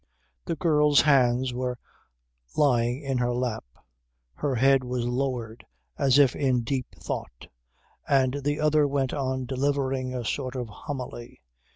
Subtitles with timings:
[0.45, 1.77] The girl's hands were
[2.57, 3.63] lying in her lap;
[4.33, 5.63] her head was lowered
[5.95, 7.45] as if in deep thought;
[8.09, 11.39] and the other went on delivering a sort of homily.